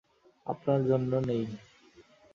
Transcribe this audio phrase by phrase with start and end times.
[0.47, 1.43] আপনার জন্য নেই।